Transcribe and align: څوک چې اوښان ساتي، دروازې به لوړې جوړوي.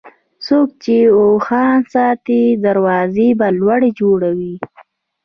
څوک 0.45 0.67
چې 0.83 0.95
اوښان 1.19 1.77
ساتي، 1.93 2.43
دروازې 2.65 3.29
به 3.39 3.47
لوړې 3.59 3.91
جوړوي. 3.99 4.55